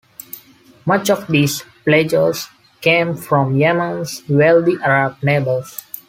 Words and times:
Much 0.83 1.11
of 1.11 1.27
these 1.27 1.61
pledges 1.85 2.47
came 2.81 3.13
from 3.15 3.55
Yemen's 3.55 4.23
wealthy 4.27 4.73
Arab 4.83 5.21
neighbors. 5.21 5.83